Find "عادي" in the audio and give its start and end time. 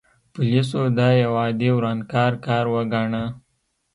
1.41-1.69